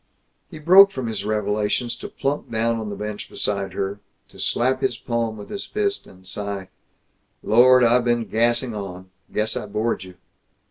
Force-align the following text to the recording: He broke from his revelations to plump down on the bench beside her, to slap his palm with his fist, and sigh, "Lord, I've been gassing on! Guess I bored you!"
He 0.49 0.57
broke 0.57 0.91
from 0.91 1.05
his 1.05 1.23
revelations 1.25 1.95
to 1.97 2.09
plump 2.09 2.49
down 2.49 2.79
on 2.79 2.89
the 2.89 2.95
bench 2.95 3.29
beside 3.29 3.73
her, 3.73 3.99
to 4.29 4.39
slap 4.39 4.81
his 4.81 4.97
palm 4.97 5.37
with 5.37 5.51
his 5.51 5.67
fist, 5.67 6.07
and 6.07 6.25
sigh, 6.27 6.69
"Lord, 7.43 7.83
I've 7.83 8.05
been 8.05 8.27
gassing 8.27 8.73
on! 8.73 9.11
Guess 9.31 9.55
I 9.55 9.67
bored 9.67 10.03
you!" 10.03 10.15